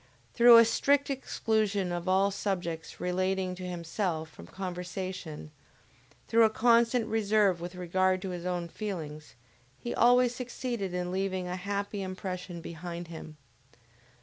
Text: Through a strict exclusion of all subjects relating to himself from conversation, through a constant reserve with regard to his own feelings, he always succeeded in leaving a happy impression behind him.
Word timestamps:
Through 0.33 0.57
a 0.57 0.65
strict 0.65 1.11
exclusion 1.11 1.91
of 1.91 2.09
all 2.09 2.31
subjects 2.31 2.99
relating 2.99 3.53
to 3.53 3.67
himself 3.67 4.31
from 4.31 4.47
conversation, 4.47 5.51
through 6.27 6.43
a 6.43 6.49
constant 6.49 7.05
reserve 7.05 7.61
with 7.61 7.75
regard 7.75 8.19
to 8.23 8.31
his 8.31 8.43
own 8.43 8.67
feelings, 8.67 9.35
he 9.77 9.93
always 9.93 10.33
succeeded 10.33 10.95
in 10.95 11.11
leaving 11.11 11.47
a 11.47 11.55
happy 11.55 12.01
impression 12.01 12.61
behind 12.61 13.09
him. 13.09 13.37